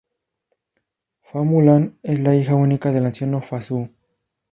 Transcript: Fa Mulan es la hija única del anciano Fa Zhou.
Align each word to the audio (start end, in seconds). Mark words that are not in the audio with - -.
Fa 1.19 1.43
Mulan 1.43 1.95
es 2.01 2.19
la 2.21 2.33
hija 2.35 2.55
única 2.55 2.91
del 2.91 3.05
anciano 3.05 3.39
Fa 3.39 3.61
Zhou. 3.61 3.87